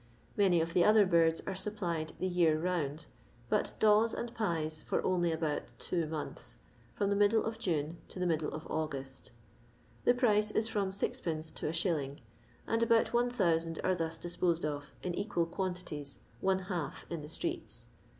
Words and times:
Many 0.35 0.61
of 0.61 0.73
the 0.73 0.83
other 0.83 1.05
birds 1.05 1.41
are 1.45 1.53
supplied 1.53 2.13
the 2.17 2.25
year 2.27 2.59
round, 2.59 3.05
bnt 3.51 3.77
daws 3.77 4.15
and 4.15 4.33
pies 4.33 4.81
for 4.81 5.03
only 5.05 5.31
about 5.31 5.73
two 5.77 6.07
months, 6.07 6.57
from 6.95 7.11
the 7.11 7.15
middle 7.15 7.45
of 7.45 7.59
June 7.59 7.99
to 8.07 8.17
the 8.17 8.25
middle 8.25 8.51
of 8.51 8.65
August 8.65 9.29
The 10.05 10.15
price 10.15 10.49
is 10.49 10.67
from 10.67 10.89
6d, 10.89 11.53
to 11.53 11.89
li. 11.93 12.15
and 12.65 12.81
about 12.81 13.13
1000 13.13 13.79
aie 13.83 13.93
thus 13.93 14.17
disposed 14.17 14.65
of, 14.65 14.91
in 15.03 15.13
equal 15.13 15.45
quantities, 15.45 16.17
one 16.39 16.57
half 16.65 17.05
in 17.11 17.21
the 17.21 17.29
streets. 17.29 17.85